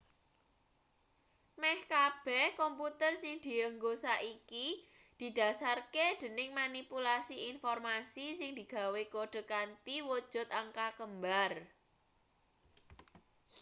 [1.61, 4.67] meh kabeh komputer sing dienggo saiki
[5.19, 11.51] didhasarke dening manipulasi informasi sing digawe kode kanthi wujut angka kembar